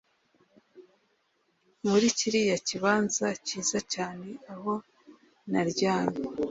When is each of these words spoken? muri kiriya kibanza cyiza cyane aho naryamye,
muri 1.87 2.05
kiriya 2.17 2.57
kibanza 2.67 3.25
cyiza 3.45 3.79
cyane 3.93 4.27
aho 4.53 4.73
naryamye, 5.51 6.23